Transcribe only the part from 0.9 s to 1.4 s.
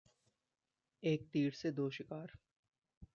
एक